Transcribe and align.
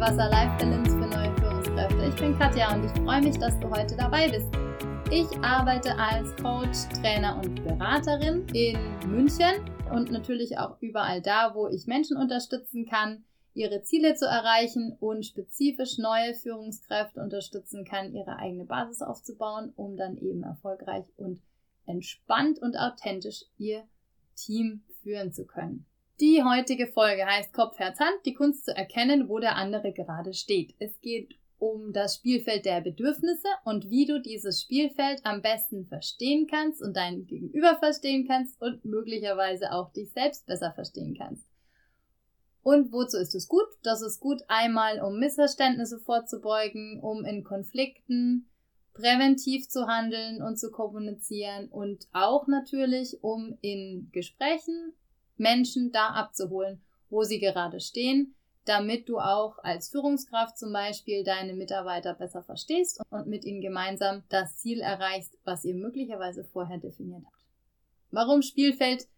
Wasser 0.00 0.30
Life 0.30 0.56
Balance 0.56 0.92
für 0.92 1.06
neue 1.14 1.36
Führungskräfte. 1.36 2.06
Ich 2.06 2.14
bin 2.14 2.38
Katja 2.38 2.74
und 2.74 2.86
ich 2.86 3.02
freue 3.02 3.20
mich, 3.20 3.36
dass 3.36 3.60
du 3.60 3.68
heute 3.68 3.94
dabei 3.96 4.30
bist. 4.30 4.48
Ich 5.10 5.28
arbeite 5.44 5.94
als 5.94 6.34
Coach, 6.36 6.88
Trainer 6.98 7.38
und 7.44 7.62
Beraterin 7.62 8.46
in 8.54 8.78
München 9.10 9.62
und 9.92 10.10
natürlich 10.10 10.56
auch 10.56 10.80
überall 10.80 11.20
da, 11.20 11.54
wo 11.54 11.68
ich 11.68 11.86
Menschen 11.86 12.16
unterstützen 12.16 12.86
kann, 12.86 13.26
ihre 13.52 13.82
Ziele 13.82 14.14
zu 14.14 14.24
erreichen 14.24 14.96
und 15.00 15.26
spezifisch 15.26 15.98
neue 15.98 16.32
Führungskräfte 16.32 17.20
unterstützen 17.20 17.84
kann, 17.84 18.14
ihre 18.14 18.36
eigene 18.36 18.64
Basis 18.64 19.02
aufzubauen, 19.02 19.70
um 19.76 19.98
dann 19.98 20.16
eben 20.16 20.44
erfolgreich 20.44 21.04
und 21.18 21.42
entspannt 21.84 22.58
und 22.58 22.74
authentisch 22.74 23.44
ihr 23.58 23.84
Team 24.34 24.82
führen 25.02 25.34
zu 25.34 25.44
können. 25.44 25.84
Die 26.20 26.42
heutige 26.44 26.86
Folge 26.86 27.24
heißt 27.24 27.54
Kopf, 27.54 27.78
Herz, 27.78 27.98
Hand, 27.98 28.26
die 28.26 28.34
Kunst 28.34 28.66
zu 28.66 28.76
erkennen, 28.76 29.30
wo 29.30 29.38
der 29.38 29.56
andere 29.56 29.90
gerade 29.92 30.34
steht. 30.34 30.74
Es 30.78 31.00
geht 31.00 31.34
um 31.58 31.94
das 31.94 32.16
Spielfeld 32.16 32.66
der 32.66 32.82
Bedürfnisse 32.82 33.48
und 33.64 33.88
wie 33.88 34.04
du 34.04 34.20
dieses 34.20 34.60
Spielfeld 34.60 35.24
am 35.24 35.40
besten 35.40 35.86
verstehen 35.86 36.46
kannst 36.46 36.82
und 36.82 36.94
dein 36.94 37.26
Gegenüber 37.26 37.78
verstehen 37.78 38.26
kannst 38.28 38.60
und 38.60 38.84
möglicherweise 38.84 39.72
auch 39.72 39.94
dich 39.94 40.12
selbst 40.12 40.46
besser 40.46 40.72
verstehen 40.72 41.16
kannst. 41.16 41.46
Und 42.62 42.92
wozu 42.92 43.16
ist 43.16 43.34
es 43.34 43.48
gut? 43.48 43.68
Das 43.82 44.02
ist 44.02 44.20
gut 44.20 44.42
einmal, 44.48 45.00
um 45.00 45.18
Missverständnisse 45.18 46.00
vorzubeugen, 46.00 47.00
um 47.00 47.24
in 47.24 47.44
Konflikten 47.44 48.50
präventiv 48.92 49.70
zu 49.70 49.86
handeln 49.86 50.42
und 50.42 50.58
zu 50.58 50.70
kommunizieren 50.70 51.68
und 51.68 52.08
auch 52.12 52.46
natürlich, 52.46 53.24
um 53.24 53.56
in 53.62 54.10
Gesprächen 54.12 54.92
Menschen 55.40 55.90
da 55.90 56.08
abzuholen, 56.08 56.80
wo 57.08 57.22
sie 57.22 57.40
gerade 57.40 57.80
stehen, 57.80 58.34
damit 58.66 59.08
du 59.08 59.18
auch 59.18 59.58
als 59.64 59.88
Führungskraft 59.88 60.58
zum 60.58 60.72
Beispiel 60.72 61.24
deine 61.24 61.54
Mitarbeiter 61.54 62.14
besser 62.14 62.42
verstehst 62.42 63.00
und 63.10 63.26
mit 63.26 63.44
ihnen 63.44 63.60
gemeinsam 63.60 64.22
das 64.28 64.58
Ziel 64.58 64.80
erreichst, 64.80 65.38
was 65.44 65.64
ihr 65.64 65.74
möglicherweise 65.74 66.44
vorher 66.44 66.78
definiert 66.78 67.24
habt. 67.24 67.46
Warum 68.10 68.42
Spielfeld 68.42 69.08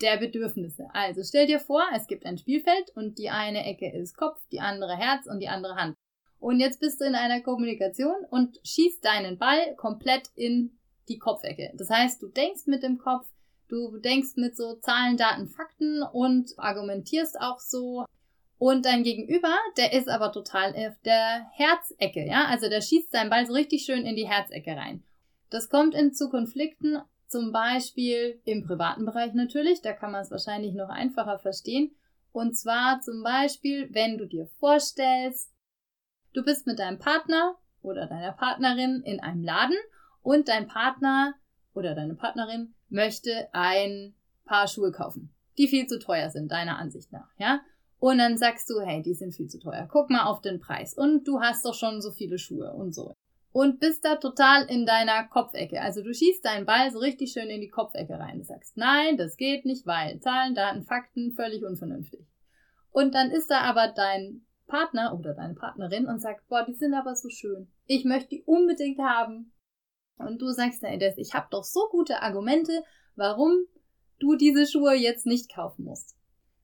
der 0.00 0.18
Bedürfnisse? 0.18 0.88
Also 0.92 1.22
stell 1.22 1.46
dir 1.46 1.60
vor, 1.60 1.82
es 1.94 2.06
gibt 2.06 2.26
ein 2.26 2.38
Spielfeld 2.38 2.90
und 2.96 3.18
die 3.18 3.30
eine 3.30 3.64
Ecke 3.64 3.90
ist 3.90 4.16
Kopf, 4.16 4.40
die 4.50 4.60
andere 4.60 4.96
Herz 4.96 5.26
und 5.26 5.40
die 5.40 5.48
andere 5.48 5.76
Hand. 5.76 5.96
Und 6.40 6.60
jetzt 6.60 6.80
bist 6.80 7.00
du 7.00 7.04
in 7.04 7.14
einer 7.14 7.40
Kommunikation 7.40 8.24
und 8.30 8.58
schießt 8.64 9.04
deinen 9.04 9.38
Ball 9.38 9.74
komplett 9.76 10.30
in 10.34 10.78
die 11.08 11.18
Kopfecke. 11.18 11.72
Das 11.76 11.90
heißt, 11.90 12.20
du 12.22 12.28
denkst 12.28 12.66
mit 12.66 12.82
dem 12.82 12.98
Kopf, 12.98 13.26
Du 13.68 13.98
denkst 13.98 14.36
mit 14.36 14.56
so 14.56 14.76
Zahlen, 14.76 15.16
Daten, 15.16 15.48
Fakten 15.48 16.02
und 16.02 16.58
argumentierst 16.58 17.40
auch 17.40 17.60
so. 17.60 18.04
Und 18.56 18.86
dein 18.86 19.04
Gegenüber, 19.04 19.54
der 19.76 19.92
ist 19.92 20.08
aber 20.08 20.32
total 20.32 20.74
auf 20.74 20.98
der 21.04 21.46
Herzecke, 21.52 22.26
ja? 22.26 22.46
Also 22.46 22.68
der 22.68 22.80
schießt 22.80 23.12
seinen 23.12 23.30
Ball 23.30 23.46
so 23.46 23.52
richtig 23.52 23.84
schön 23.84 24.04
in 24.04 24.16
die 24.16 24.28
Herzecke 24.28 24.72
rein. 24.72 25.04
Das 25.50 25.68
kommt 25.68 25.94
in 25.94 26.12
zu 26.12 26.28
Konflikten, 26.28 26.98
zum 27.28 27.52
Beispiel 27.52 28.40
im 28.44 28.66
privaten 28.66 29.04
Bereich 29.04 29.34
natürlich, 29.34 29.82
da 29.82 29.92
kann 29.92 30.12
man 30.12 30.22
es 30.22 30.30
wahrscheinlich 30.30 30.74
noch 30.74 30.88
einfacher 30.88 31.38
verstehen. 31.38 31.94
Und 32.32 32.56
zwar 32.56 33.00
zum 33.00 33.22
Beispiel, 33.22 33.88
wenn 33.92 34.16
du 34.16 34.26
dir 34.26 34.46
vorstellst, 34.58 35.52
du 36.32 36.42
bist 36.42 36.66
mit 36.66 36.78
deinem 36.78 36.98
Partner 36.98 37.56
oder 37.82 38.06
deiner 38.06 38.32
Partnerin 38.32 39.02
in 39.04 39.20
einem 39.20 39.44
Laden 39.44 39.76
und 40.22 40.48
dein 40.48 40.68
Partner 40.68 41.34
oder 41.74 41.94
deine 41.94 42.14
Partnerin 42.14 42.74
möchte 42.88 43.48
ein 43.52 44.14
paar 44.44 44.66
Schuhe 44.68 44.92
kaufen, 44.92 45.34
die 45.56 45.68
viel 45.68 45.86
zu 45.86 45.98
teuer 45.98 46.30
sind, 46.30 46.50
deiner 46.50 46.78
Ansicht 46.78 47.12
nach, 47.12 47.30
ja? 47.38 47.60
Und 48.00 48.18
dann 48.18 48.36
sagst 48.36 48.70
du, 48.70 48.80
hey, 48.80 49.02
die 49.02 49.14
sind 49.14 49.34
viel 49.34 49.48
zu 49.48 49.58
teuer. 49.58 49.88
Guck 49.90 50.08
mal 50.10 50.26
auf 50.26 50.40
den 50.40 50.60
Preis. 50.60 50.94
Und 50.94 51.26
du 51.26 51.40
hast 51.40 51.64
doch 51.64 51.74
schon 51.74 52.00
so 52.00 52.12
viele 52.12 52.38
Schuhe 52.38 52.72
und 52.72 52.94
so. 52.94 53.14
Und 53.50 53.80
bist 53.80 54.04
da 54.04 54.16
total 54.16 54.66
in 54.66 54.86
deiner 54.86 55.24
Kopfecke. 55.24 55.80
Also 55.80 56.02
du 56.02 56.14
schießt 56.14 56.44
deinen 56.44 56.64
Ball 56.64 56.92
so 56.92 57.00
richtig 57.00 57.32
schön 57.32 57.48
in 57.48 57.60
die 57.60 57.70
Kopfecke 57.70 58.18
rein. 58.18 58.38
Du 58.38 58.44
sagst, 58.44 58.76
nein, 58.76 59.16
das 59.16 59.36
geht 59.36 59.64
nicht, 59.64 59.84
weil 59.84 60.20
Zahlen, 60.20 60.54
Daten, 60.54 60.84
Fakten, 60.84 61.32
völlig 61.32 61.64
unvernünftig. 61.64 62.24
Und 62.92 63.14
dann 63.14 63.30
ist 63.30 63.50
da 63.50 63.62
aber 63.62 63.88
dein 63.88 64.42
Partner 64.68 65.18
oder 65.18 65.34
deine 65.34 65.54
Partnerin 65.54 66.06
und 66.06 66.20
sagt, 66.20 66.46
boah, 66.48 66.64
die 66.64 66.74
sind 66.74 66.94
aber 66.94 67.16
so 67.16 67.28
schön. 67.30 67.68
Ich 67.86 68.04
möchte 68.04 68.28
die 68.28 68.42
unbedingt 68.44 69.00
haben 69.00 69.50
und 70.18 70.40
du 70.40 70.50
sagst, 70.50 70.82
na, 70.82 70.94
ich 70.94 71.34
habe 71.34 71.48
doch 71.50 71.64
so 71.64 71.88
gute 71.90 72.22
Argumente, 72.22 72.84
warum 73.16 73.66
du 74.18 74.36
diese 74.36 74.66
Schuhe 74.66 74.94
jetzt 74.94 75.26
nicht 75.26 75.52
kaufen 75.52 75.84
musst. 75.84 76.16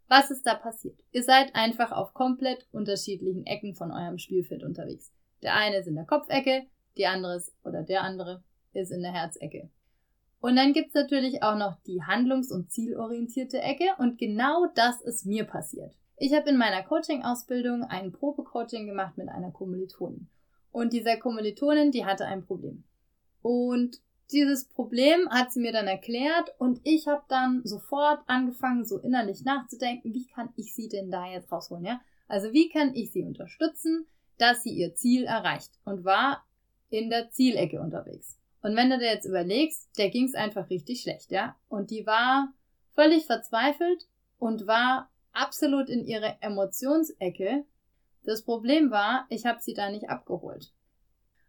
Was 0.09 0.31
ist 0.31 0.47
da 0.47 0.54
passiert? 0.54 1.00
Ihr 1.12 1.22
seid 1.22 1.54
einfach 1.54 1.93
auf 1.93 2.14
komplett 2.14 2.66
unterschiedlichen 2.72 3.47
Ecken 3.47 3.75
von 3.75 3.91
eurem 3.91 4.19
Spielfeld 4.19 4.62
unterwegs. 4.62 5.12
Der 5.43 5.54
eine 5.54 5.78
ist 5.78 5.87
in 5.87 5.94
der 5.94 6.04
Kopfecke, 6.04 6.66
die 6.97 7.06
andere 7.06 7.37
ist, 7.37 7.54
oder 7.64 7.82
der 7.82 8.03
andere 8.03 8.43
ist 8.72 8.91
in 8.91 9.03
der 9.03 9.12
Herzecke. 9.12 9.70
Und 10.41 10.56
dann 10.56 10.75
gibt's 10.75 10.94
natürlich 10.94 11.43
auch 11.43 11.56
noch 11.56 11.81
die 11.87 12.03
handlungs- 12.03 12.53
und 12.53 12.70
zielorientierte 12.70 13.60
Ecke 13.60 13.87
und 13.98 14.19
genau 14.19 14.66
das 14.75 15.00
ist 15.00 15.25
mir 15.25 15.44
passiert. 15.44 15.94
Ich 16.16 16.34
habe 16.34 16.50
in 16.50 16.59
meiner 16.59 16.82
Coaching-Ausbildung 16.82 17.84
ein 17.84 18.12
Probecoaching 18.12 18.87
gemacht 18.87 19.16
mit 19.16 19.28
einer 19.28 19.50
Kommilitonin. 19.50 20.28
Und 20.70 20.93
dieser 20.93 21.16
Kommilitonin, 21.16 21.93
die 21.93 22.04
hatte 22.04 22.26
ein 22.26 22.44
Problem. 22.44 22.84
Und 23.44 24.00
dieses 24.32 24.65
Problem 24.65 25.28
hat 25.28 25.53
sie 25.53 25.60
mir 25.60 25.72
dann 25.72 25.87
erklärt 25.87 26.55
und 26.56 26.81
ich 26.82 27.06
habe 27.06 27.25
dann 27.28 27.60
sofort 27.62 28.22
angefangen, 28.27 28.87
so 28.87 28.99
innerlich 28.99 29.44
nachzudenken, 29.44 30.15
wie 30.15 30.27
kann 30.27 30.49
ich 30.56 30.75
sie 30.75 30.88
denn 30.88 31.10
da 31.10 31.27
jetzt 31.31 31.53
rausholen, 31.53 31.84
ja? 31.84 32.00
Also 32.27 32.55
wie 32.55 32.71
kann 32.71 32.94
ich 32.94 33.12
sie 33.12 33.22
unterstützen, 33.22 34.06
dass 34.38 34.62
sie 34.62 34.71
ihr 34.71 34.94
Ziel 34.94 35.25
erreicht 35.25 35.78
und 35.84 36.06
war 36.06 36.43
in 36.88 37.10
der 37.10 37.32
Zielecke 37.32 37.82
unterwegs. 37.82 38.38
Und 38.62 38.77
wenn 38.77 38.88
du 38.88 38.99
dir 38.99 39.12
jetzt 39.12 39.27
überlegst, 39.27 39.91
der 39.99 40.09
ging 40.09 40.25
es 40.25 40.34
einfach 40.34 40.71
richtig 40.71 41.03
schlecht, 41.03 41.31
ja? 41.31 41.55
Und 41.69 41.91
die 41.91 42.06
war 42.06 42.50
völlig 42.94 43.26
verzweifelt 43.26 44.09
und 44.38 44.66
war 44.66 45.11
absolut 45.32 45.91
in 45.91 46.03
ihrer 46.03 46.38
Emotionsecke. 46.41 47.66
Das 48.22 48.43
Problem 48.43 48.91
war, 48.91 49.26
ich 49.28 49.44
habe 49.44 49.61
sie 49.61 49.75
da 49.75 49.91
nicht 49.91 50.09
abgeholt. 50.09 50.72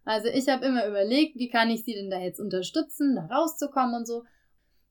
Also 0.06 0.28
ich 0.28 0.48
habe 0.48 0.64
immer 0.64 0.86
überlegt, 0.86 1.36
wie 1.36 1.50
kann 1.50 1.68
ich 1.68 1.82
sie 1.82 1.94
denn 1.94 2.10
da 2.10 2.20
jetzt 2.20 2.38
unterstützen, 2.38 3.16
da 3.16 3.26
rauszukommen 3.26 3.96
und 3.96 4.06
so. 4.06 4.22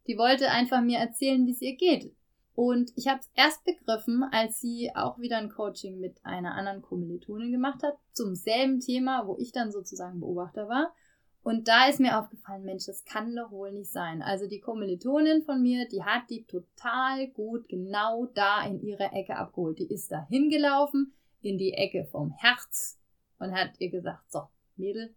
Die 0.08 0.18
wollte 0.18 0.52
einfach 0.52 0.82
mir 0.82 1.00
erzählen, 1.00 1.46
wie 1.48 1.52
es 1.52 1.62
ihr 1.62 1.78
geht. 1.78 2.14
Und 2.54 2.92
ich 2.98 3.08
habe 3.08 3.22
es 3.22 3.32
erst 3.34 3.64
begriffen, 3.64 4.24
als 4.32 4.60
sie 4.60 4.92
auch 4.94 5.18
wieder 5.18 5.38
ein 5.38 5.50
Coaching 5.50 6.00
mit 6.00 6.20
einer 6.24 6.56
anderen 6.56 6.82
Kommilitonin 6.82 7.52
gemacht 7.52 7.82
hat, 7.82 7.96
zum 8.12 8.36
selben 8.36 8.82
Thema, 8.82 9.26
wo 9.26 9.38
ich 9.40 9.54
dann 9.54 9.72
sozusagen 9.72 10.20
Beobachter 10.20 10.68
war. 10.68 10.94
Und 11.44 11.70
da 11.70 11.88
ist 11.88 12.02
mir 12.02 12.20
aufgefallen, 12.20 12.64
Mensch, 12.64 12.86
das 12.86 13.06
kann 13.06 13.34
doch 13.36 13.52
wohl 13.52 13.72
nicht 13.72 13.92
sein. 13.92 14.22
Also 14.22 14.48
die 14.48 14.60
Kommilitonin 14.60 15.44
von 15.44 15.62
mir, 15.62 15.88
die 15.88 16.04
hat 16.04 16.30
die 16.30 16.44
total 16.44 17.30
gut 17.30 17.70
genau 17.70 18.26
da 18.34 18.66
in 18.66 18.82
ihrer 18.82 19.14
Ecke 19.14 19.38
abgeholt. 19.38 19.80
Die 19.80 19.94
ist 19.94 20.12
da 20.12 20.26
hingelaufen 20.28 21.14
in 21.42 21.58
die 21.58 21.74
Ecke 21.74 22.06
vom 22.06 22.32
Herz 22.32 23.00
und 23.40 23.54
hat 23.54 23.80
ihr 23.80 23.92
gesagt, 23.92 24.30
so, 24.30 24.42
Mädel, 24.78 25.16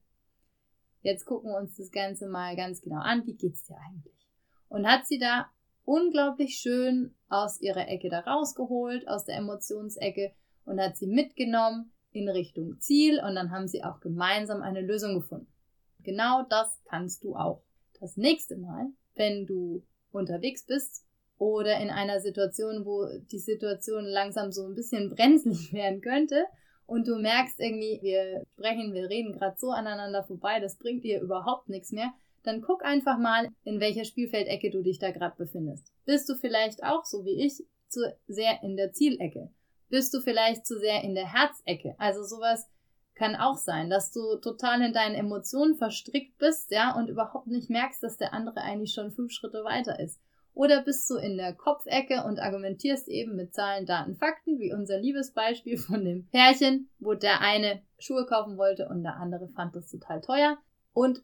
jetzt 1.03 1.25
gucken 1.25 1.51
wir 1.51 1.59
uns 1.59 1.77
das 1.77 1.91
Ganze 1.91 2.27
mal 2.29 2.57
ganz 2.57 2.81
genau 2.81 3.01
an. 3.01 3.27
Wie 3.27 3.37
geht's 3.37 3.65
dir 3.65 3.77
eigentlich? 3.89 4.29
Und 4.69 4.87
hat 4.87 5.07
sie 5.07 5.19
da 5.19 5.51
unglaublich 5.85 6.57
schön 6.57 7.15
aus 7.29 7.61
ihrer 7.61 7.89
Ecke 7.89 8.11
da 8.11 8.21
rausgeholt, 8.21 9.09
aus 9.09 9.25
der 9.25 9.37
Emotionsecke 9.37 10.33
und 10.65 10.81
hat 10.81 10.97
sie 10.97 11.07
mitgenommen 11.07 11.93
in 12.13 12.29
Richtung 12.29 12.79
Ziel 12.81 13.21
und 13.21 13.35
dann 13.35 13.51
haben 13.51 13.69
sie 13.69 13.85
auch 13.85 14.01
gemeinsam 14.01 14.63
eine 14.63 14.81
Lösung 14.81 15.15
gefunden. 15.15 15.53
Genau 16.01 16.45
das 16.49 16.81
kannst 16.85 17.25
du 17.25 17.37
auch. 17.37 17.63
Das 18.01 18.17
nächste 18.17 18.57
Mal, 18.57 18.87
wenn 19.15 19.47
du 19.47 19.85
unterwegs 20.11 20.65
bist 20.65 21.05
oder 21.39 21.81
in 21.81 21.91
einer 21.91 22.21
Situation, 22.21 22.85
wo 22.85 23.07
die 23.31 23.39
Situation 23.39 24.05
langsam 24.05 24.53
so 24.53 24.67
ein 24.67 24.75
bisschen 24.75 25.09
brenzlig 25.15 25.73
werden 25.73 26.01
könnte 26.01 26.45
und 26.89 27.07
du 27.07 27.17
merkst 27.17 27.61
irgendwie, 27.61 28.01
wir 28.03 28.43
sprechen, 28.55 28.95
wir 28.95 29.11
reden 29.11 29.35
gerade 29.35 29.57
so 29.59 29.71
aneinander 29.71 30.25
vorbei, 30.25 30.59
das 30.59 30.79
bringt 30.79 31.05
dir 31.05 31.21
überhaupt 31.21 31.69
nichts 31.69 31.93
mehr, 31.93 32.13
dann 32.45 32.63
guck 32.63 32.83
einfach 32.83 33.19
mal, 33.19 33.49
in 33.65 33.79
welcher 33.79 34.05
Spielfeldecke 34.05 34.71
du 34.71 34.83
dich 34.83 34.99
da 34.99 35.11
gerade 35.11 35.37
befindest. 35.37 35.93
Bist 36.07 36.29
du 36.31 36.35
vielleicht 36.35 36.83
auch, 36.83 37.05
so 37.05 37.27
wie 37.27 37.45
ich, 37.45 37.63
zu 37.89 38.01
sehr 38.27 38.63
in 38.63 38.77
der 38.77 38.93
Zielecke? 38.93 39.51
Bist 39.91 40.15
du 40.15 40.21
vielleicht 40.21 40.67
zu 40.67 40.79
sehr 40.79 41.05
in 41.05 41.15
der 41.15 41.31
Herzecke? 41.31 41.95
Also 41.99 42.23
sowas 42.25 42.67
kann 43.15 43.37
auch 43.37 43.59
sein, 43.59 43.91
dass 43.91 44.11
du 44.11 44.37
total 44.37 44.81
in 44.81 44.95
deinen 44.95 45.15
Emotionen 45.15 45.77
verstrickt 45.77 46.39
bist, 46.39 46.71
ja, 46.71 46.97
und 46.97 47.09
überhaupt 47.09 47.49
nicht 47.49 47.69
merkst, 47.69 48.03
dass 48.03 48.17
der 48.17 48.33
andere 48.33 48.63
eigentlich 48.63 48.95
schon 48.95 49.13
fünf 49.13 49.33
Schritte 49.33 49.63
weiter 49.63 50.01
ist. 50.01 50.21
Oder 50.59 50.83
bist 50.83 51.09
du 51.09 51.15
in 51.15 51.37
der 51.37 51.53
Kopfecke 51.53 52.25
und 52.25 52.41
argumentierst 52.41 53.07
eben 53.07 53.37
mit 53.37 53.55
Zahlen, 53.55 53.87
Daten, 53.87 54.17
Fakten, 54.17 54.59
wie 54.59 54.73
unser 54.73 54.99
Liebesbeispiel 54.99 55.79
von 55.79 56.05
dem 56.05 56.27
Pärchen, 56.31 56.91
wo 56.99 57.15
der 57.15 57.41
eine 57.41 57.81
Schuhe 57.97 58.27
kaufen 58.27 58.59
wollte 58.59 58.89
und 58.89 59.05
der 59.05 59.19
andere 59.19 59.47
fand 59.51 59.77
das 59.77 59.89
total 59.89 60.21
teuer. 60.21 60.59
Und 60.93 61.23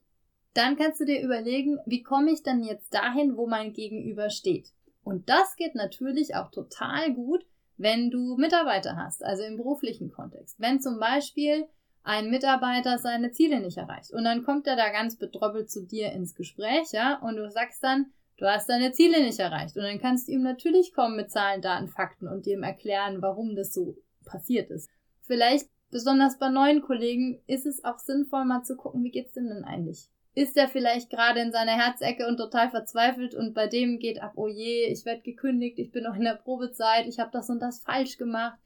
dann 0.52 0.76
kannst 0.76 1.00
du 1.00 1.04
dir 1.04 1.20
überlegen, 1.20 1.80
wie 1.84 2.04
komme 2.04 2.30
ich 2.30 2.44
dann 2.44 2.62
jetzt 2.62 2.94
dahin, 2.94 3.36
wo 3.36 3.48
mein 3.48 3.72
Gegenüber 3.72 4.30
steht. 4.30 4.68
Und 5.02 5.28
das 5.28 5.56
geht 5.56 5.74
natürlich 5.74 6.36
auch 6.36 6.52
total 6.52 7.12
gut, 7.12 7.44
wenn 7.76 8.12
du 8.12 8.36
Mitarbeiter 8.36 8.94
hast, 8.96 9.24
also 9.24 9.42
im 9.42 9.56
beruflichen 9.56 10.12
Kontext. 10.12 10.60
Wenn 10.60 10.80
zum 10.80 11.00
Beispiel 11.00 11.66
ein 12.04 12.30
Mitarbeiter 12.30 12.98
seine 12.98 13.32
Ziele 13.32 13.58
nicht 13.58 13.78
erreicht 13.78 14.12
und 14.12 14.22
dann 14.22 14.44
kommt 14.44 14.68
er 14.68 14.76
da 14.76 14.90
ganz 14.90 15.18
bedroppelt 15.18 15.72
zu 15.72 15.84
dir 15.84 16.12
ins 16.12 16.36
Gespräch, 16.36 16.92
ja, 16.92 17.18
und 17.18 17.34
du 17.34 17.50
sagst 17.50 17.82
dann, 17.82 18.12
du 18.38 18.46
hast 18.46 18.68
deine 18.68 18.92
Ziele 18.92 19.22
nicht 19.22 19.38
erreicht 19.38 19.76
und 19.76 19.82
dann 19.82 20.00
kannst 20.00 20.28
du 20.28 20.32
ihm 20.32 20.42
natürlich 20.42 20.92
kommen 20.92 21.16
mit 21.16 21.30
Zahlen, 21.30 21.62
Daten, 21.62 21.88
Fakten 21.88 22.28
und 22.28 22.46
ihm 22.46 22.62
erklären, 22.62 23.22
warum 23.22 23.56
das 23.56 23.72
so 23.72 23.96
passiert 24.24 24.70
ist. 24.70 24.90
Vielleicht 25.22 25.68
besonders 25.90 26.38
bei 26.38 26.48
neuen 26.48 26.82
Kollegen 26.82 27.42
ist 27.46 27.66
es 27.66 27.84
auch 27.84 27.98
sinnvoll 27.98 28.44
mal 28.44 28.62
zu 28.62 28.76
gucken, 28.76 29.04
wie 29.04 29.10
geht's 29.10 29.32
dem 29.32 29.48
denn 29.48 29.64
eigentlich? 29.64 30.08
ist 30.34 30.56
er 30.56 30.68
vielleicht 30.68 31.10
gerade 31.10 31.40
in 31.40 31.52
seiner 31.52 31.76
Herzecke 31.76 32.26
und 32.26 32.36
total 32.36 32.70
verzweifelt 32.70 33.34
und 33.34 33.54
bei 33.54 33.68
dem 33.68 33.98
geht 33.98 34.20
ab, 34.20 34.32
oh 34.34 34.48
je, 34.48 34.86
ich 34.86 35.04
werde 35.04 35.22
gekündigt, 35.22 35.78
ich 35.78 35.92
bin 35.92 36.04
noch 36.04 36.16
in 36.16 36.24
der 36.24 36.34
Probezeit, 36.34 37.06
ich 37.06 37.20
habe 37.20 37.30
das 37.32 37.48
und 37.50 37.60
das 37.60 37.82
falsch 37.82 38.18
gemacht 38.18 38.58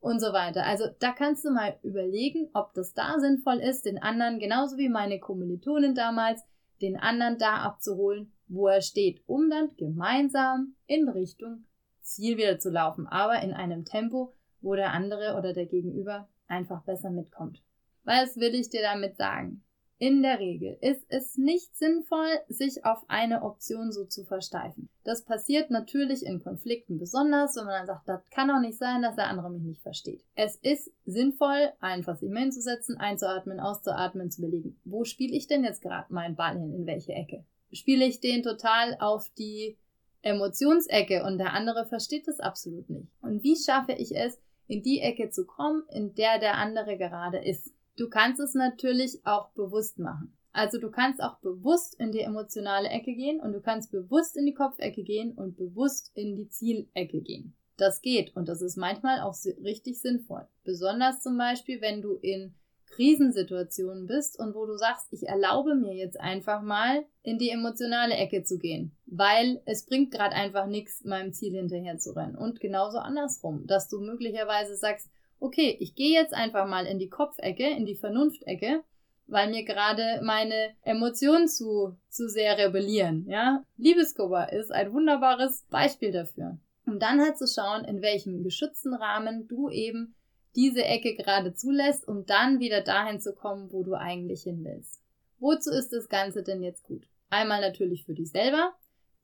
und 0.00 0.20
so 0.20 0.32
weiter. 0.32 0.66
Also 0.66 0.86
da 0.98 1.12
kannst 1.12 1.44
du 1.44 1.50
mal 1.50 1.78
überlegen, 1.82 2.48
ob 2.54 2.74
das 2.74 2.92
da 2.92 3.20
sinnvoll 3.20 3.58
ist, 3.58 3.86
den 3.86 4.02
anderen, 4.02 4.40
genauso 4.40 4.78
wie 4.78 4.88
meine 4.88 5.20
Kommilitonin 5.20 5.94
damals, 5.94 6.42
den 6.82 6.98
anderen 6.98 7.38
da 7.38 7.58
abzuholen, 7.58 8.32
wo 8.48 8.68
er 8.68 8.82
steht, 8.82 9.22
um 9.26 9.50
dann 9.50 9.76
gemeinsam 9.76 10.74
in 10.86 11.08
Richtung 11.08 11.64
Ziel 12.00 12.36
wieder 12.36 12.58
zu 12.58 12.70
laufen, 12.70 13.06
aber 13.06 13.42
in 13.42 13.52
einem 13.52 13.84
Tempo, 13.84 14.32
wo 14.60 14.74
der 14.74 14.92
andere 14.92 15.36
oder 15.36 15.52
der 15.52 15.66
Gegenüber 15.66 16.28
einfach 16.46 16.82
besser 16.82 17.10
mitkommt. 17.10 17.62
Was 18.04 18.36
will 18.36 18.54
ich 18.54 18.70
dir 18.70 18.82
damit 18.82 19.16
sagen? 19.16 19.62
In 19.98 20.22
der 20.22 20.38
Regel 20.38 20.76
ist 20.82 21.06
es 21.08 21.38
nicht 21.38 21.74
sinnvoll, 21.74 22.28
sich 22.48 22.84
auf 22.84 23.02
eine 23.08 23.42
Option 23.42 23.92
so 23.92 24.04
zu 24.04 24.24
versteifen. 24.24 24.90
Das 25.04 25.24
passiert 25.24 25.70
natürlich 25.70 26.24
in 26.24 26.42
Konflikten 26.42 26.98
besonders, 26.98 27.56
wenn 27.56 27.64
man 27.64 27.78
dann 27.78 27.86
sagt, 27.86 28.06
das 28.06 28.28
kann 28.28 28.48
doch 28.48 28.60
nicht 28.60 28.76
sein, 28.76 29.00
dass 29.00 29.16
der 29.16 29.28
andere 29.28 29.50
mich 29.50 29.62
nicht 29.62 29.80
versteht. 29.80 30.22
Es 30.34 30.56
ist 30.56 30.92
sinnvoll, 31.06 31.72
einfach 31.80 32.18
sich 32.18 32.30
mal 32.30 32.40
hinzusetzen, 32.40 32.98
einzuatmen, 32.98 33.58
auszuatmen, 33.58 34.30
zu 34.30 34.42
überlegen, 34.42 34.78
wo 34.84 35.04
spiele 35.04 35.34
ich 35.34 35.46
denn 35.46 35.64
jetzt 35.64 35.80
gerade 35.80 36.12
meinen 36.12 36.36
Ball 36.36 36.58
hin, 36.58 36.74
in 36.74 36.84
welche 36.84 37.14
Ecke? 37.14 37.46
Spiele 37.72 38.06
ich 38.06 38.20
den 38.20 38.42
total 38.42 38.96
auf 39.00 39.28
die 39.38 39.76
Emotionsecke 40.22 41.24
und 41.24 41.38
der 41.38 41.52
andere 41.52 41.86
versteht 41.86 42.26
das 42.26 42.40
absolut 42.40 42.90
nicht. 42.90 43.08
Und 43.20 43.42
wie 43.42 43.56
schaffe 43.56 43.92
ich 43.92 44.14
es, 44.14 44.38
in 44.66 44.82
die 44.82 45.00
Ecke 45.00 45.30
zu 45.30 45.46
kommen, 45.46 45.84
in 45.90 46.14
der 46.14 46.38
der 46.38 46.56
andere 46.56 46.98
gerade 46.98 47.38
ist? 47.38 47.72
Du 47.96 48.08
kannst 48.08 48.40
es 48.40 48.54
natürlich 48.54 49.24
auch 49.24 49.50
bewusst 49.50 49.98
machen. 49.98 50.36
Also 50.52 50.78
du 50.78 50.90
kannst 50.90 51.22
auch 51.22 51.38
bewusst 51.40 51.94
in 52.00 52.12
die 52.12 52.20
emotionale 52.20 52.88
Ecke 52.88 53.14
gehen 53.14 53.40
und 53.40 53.52
du 53.52 53.60
kannst 53.60 53.92
bewusst 53.92 54.36
in 54.36 54.46
die 54.46 54.54
Kopfecke 54.54 55.02
gehen 55.02 55.32
und 55.32 55.56
bewusst 55.56 56.10
in 56.14 56.34
die 56.34 56.48
Zielecke 56.48 57.20
gehen. 57.20 57.54
Das 57.76 58.00
geht 58.00 58.34
und 58.34 58.48
das 58.48 58.62
ist 58.62 58.76
manchmal 58.76 59.20
auch 59.20 59.36
richtig 59.62 60.00
sinnvoll. 60.00 60.46
Besonders 60.64 61.20
zum 61.20 61.36
Beispiel, 61.36 61.82
wenn 61.82 62.00
du 62.00 62.14
in 62.14 62.54
Krisensituationen 62.86 64.06
bist 64.06 64.38
und 64.38 64.54
wo 64.54 64.66
du 64.66 64.76
sagst, 64.76 65.06
ich 65.12 65.28
erlaube 65.28 65.74
mir 65.74 65.94
jetzt 65.94 66.18
einfach 66.20 66.62
mal 66.62 67.04
in 67.22 67.38
die 67.38 67.50
emotionale 67.50 68.14
Ecke 68.14 68.42
zu 68.42 68.58
gehen, 68.58 68.96
weil 69.06 69.60
es 69.66 69.84
bringt 69.84 70.10
gerade 70.10 70.34
einfach 70.34 70.66
nichts, 70.66 71.04
meinem 71.04 71.32
Ziel 71.32 71.52
hinterher 71.54 71.98
zu 71.98 72.12
rennen. 72.16 72.36
Und 72.36 72.60
genauso 72.60 72.98
andersrum, 72.98 73.66
dass 73.66 73.88
du 73.88 74.00
möglicherweise 74.00 74.76
sagst, 74.76 75.10
okay, 75.40 75.76
ich 75.80 75.94
gehe 75.94 76.18
jetzt 76.18 76.34
einfach 76.34 76.66
mal 76.66 76.86
in 76.86 76.98
die 76.98 77.10
Kopfecke, 77.10 77.68
in 77.68 77.84
die 77.84 77.96
Vernunftecke, 77.96 78.82
weil 79.26 79.50
mir 79.50 79.64
gerade 79.64 80.20
meine 80.22 80.74
Emotionen 80.82 81.48
zu, 81.48 81.96
zu 82.08 82.28
sehr 82.28 82.56
rebellieren, 82.58 83.26
ja. 83.28 83.62
Liebescover 83.76 84.52
ist 84.52 84.72
ein 84.72 84.92
wunderbares 84.92 85.66
Beispiel 85.70 86.12
dafür. 86.12 86.58
Um 86.86 87.00
dann 87.00 87.20
halt 87.20 87.36
zu 87.36 87.48
schauen, 87.48 87.84
in 87.84 88.00
welchem 88.00 88.44
geschützten 88.44 88.94
Rahmen 88.94 89.48
du 89.48 89.68
eben 89.68 90.14
diese 90.56 90.84
Ecke 90.84 91.14
gerade 91.14 91.54
zulässt, 91.54 92.08
um 92.08 92.26
dann 92.26 92.58
wieder 92.58 92.80
dahin 92.80 93.20
zu 93.20 93.34
kommen, 93.34 93.70
wo 93.72 93.82
du 93.82 93.94
eigentlich 93.94 94.42
hin 94.42 94.64
willst. 94.64 95.00
Wozu 95.38 95.70
ist 95.70 95.92
das 95.92 96.08
Ganze 96.08 96.42
denn 96.42 96.62
jetzt 96.62 96.82
gut? 96.82 97.06
Einmal 97.28 97.60
natürlich 97.60 98.06
für 98.06 98.14
dich 98.14 98.30
selber, 98.30 98.74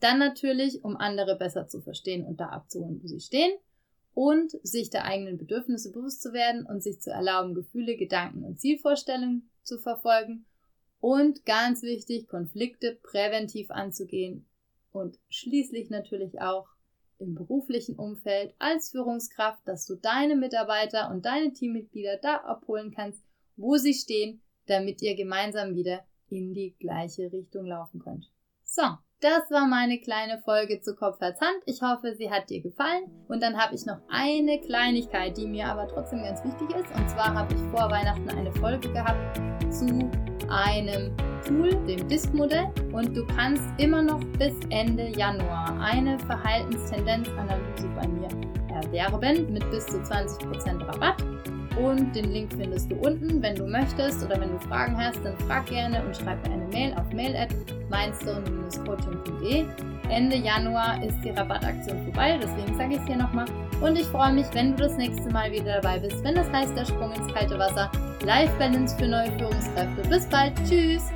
dann 0.00 0.18
natürlich, 0.18 0.84
um 0.84 0.96
andere 0.96 1.36
besser 1.36 1.68
zu 1.68 1.80
verstehen 1.80 2.26
und 2.26 2.40
da 2.40 2.46
abzuholen, 2.46 3.02
wo 3.02 3.06
sie 3.06 3.20
stehen 3.20 3.52
und 4.14 4.50
sich 4.62 4.90
der 4.90 5.04
eigenen 5.04 5.38
Bedürfnisse 5.38 5.90
bewusst 5.90 6.20
zu 6.20 6.32
werden 6.32 6.66
und 6.66 6.82
sich 6.82 7.00
zu 7.00 7.10
erlauben, 7.10 7.54
Gefühle, 7.54 7.96
Gedanken 7.96 8.44
und 8.44 8.60
Zielvorstellungen 8.60 9.50
zu 9.62 9.78
verfolgen 9.78 10.44
und 11.00 11.46
ganz 11.46 11.82
wichtig, 11.82 12.28
Konflikte 12.28 12.98
präventiv 13.02 13.70
anzugehen 13.70 14.46
und 14.90 15.18
schließlich 15.30 15.88
natürlich 15.88 16.40
auch 16.40 16.68
im 17.22 17.34
beruflichen 17.34 17.96
Umfeld 17.96 18.54
als 18.58 18.90
Führungskraft, 18.90 19.66
dass 19.66 19.86
du 19.86 19.94
deine 19.94 20.36
Mitarbeiter 20.36 21.10
und 21.10 21.24
deine 21.24 21.52
Teammitglieder 21.52 22.18
da 22.20 22.36
abholen 22.38 22.92
kannst, 22.94 23.22
wo 23.56 23.76
sie 23.76 23.94
stehen, 23.94 24.42
damit 24.66 25.00
ihr 25.02 25.14
gemeinsam 25.16 25.74
wieder 25.74 26.00
in 26.28 26.52
die 26.52 26.74
gleiche 26.78 27.32
Richtung 27.32 27.66
laufen 27.66 28.00
könnt. 28.00 28.30
So, 28.64 28.82
das 29.20 29.50
war 29.50 29.66
meine 29.66 30.00
kleine 30.00 30.40
Folge 30.42 30.80
zu 30.80 30.96
Kopf, 30.96 31.20
Herz, 31.20 31.40
Hand. 31.40 31.62
Ich 31.66 31.80
hoffe, 31.80 32.14
sie 32.16 32.30
hat 32.30 32.50
dir 32.50 32.60
gefallen. 32.60 33.04
Und 33.28 33.42
dann 33.42 33.56
habe 33.56 33.74
ich 33.74 33.86
noch 33.86 33.98
eine 34.08 34.60
Kleinigkeit, 34.60 35.36
die 35.36 35.46
mir 35.46 35.66
aber 35.66 35.86
trotzdem 35.86 36.22
ganz 36.22 36.42
wichtig 36.42 36.70
ist. 36.70 36.92
Und 36.94 37.08
zwar 37.08 37.34
habe 37.34 37.54
ich 37.54 37.60
vor 37.70 37.90
Weihnachten 37.90 38.28
eine 38.30 38.52
Folge 38.52 38.92
gehabt 38.92 39.40
zu 39.72 40.10
einem 40.48 41.16
Tool, 41.46 41.70
dem 41.86 42.06
Disk-Modell. 42.08 42.68
Und 42.92 43.16
du 43.16 43.26
kannst 43.26 43.64
immer 43.78 44.02
noch 44.02 44.20
bis 44.38 44.54
Ende 44.70 45.08
Januar 45.08 45.78
eine 45.80 46.18
Verhaltenstendenzanalyse 46.20 47.88
bei 47.94 48.08
mir 48.08 48.28
erwerben 48.72 49.52
mit 49.52 49.68
bis 49.70 49.86
zu 49.86 49.98
20% 49.98 50.86
Rabatt. 50.86 51.22
Und 51.76 52.14
den 52.14 52.32
Link 52.32 52.52
findest 52.52 52.90
du 52.90 52.96
unten. 52.96 53.42
Wenn 53.42 53.56
du 53.56 53.66
möchtest 53.66 54.24
oder 54.24 54.40
wenn 54.40 54.50
du 54.50 54.58
Fragen 54.68 54.96
hast, 54.96 55.24
dann 55.24 55.36
frag 55.46 55.66
gerne 55.66 56.04
und 56.04 56.16
schreib 56.16 56.46
mir 56.46 56.54
eine 56.54 56.66
Mail 56.66 56.94
auf 56.94 57.10
mail 57.12 57.34
at 57.34 57.48
mindstone-coaching.de. 57.90 59.64
Ende 60.10 60.36
Januar 60.36 61.02
ist 61.02 61.18
die 61.24 61.30
Rabattaktion 61.30 62.04
vorbei, 62.04 62.38
deswegen 62.42 62.76
sage 62.76 62.94
ich 62.94 63.00
es 63.00 63.06
hier 63.06 63.16
nochmal. 63.16 63.46
Und 63.80 63.96
ich 63.98 64.06
freue 64.06 64.32
mich, 64.32 64.46
wenn 64.52 64.76
du 64.76 64.82
das 64.82 64.96
nächste 64.98 65.30
Mal 65.30 65.50
wieder 65.50 65.80
dabei 65.80 65.98
bist, 65.98 66.22
wenn 66.22 66.34
das 66.34 66.50
heißt 66.52 66.76
der 66.76 66.84
Sprung 66.84 67.12
ins 67.12 67.32
kalte 67.32 67.58
Wasser. 67.58 67.90
Life 68.24 68.52
Balance 68.58 68.96
für 68.96 69.08
neue 69.08 69.32
Führungskräfte. 69.32 70.08
Bis 70.08 70.26
bald. 70.26 70.52
Tschüss. 70.68 71.10